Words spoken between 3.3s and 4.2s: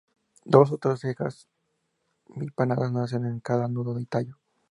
cada nudo del